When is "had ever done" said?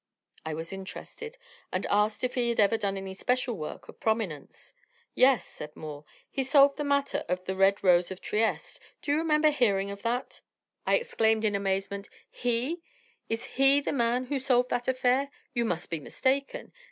2.49-2.97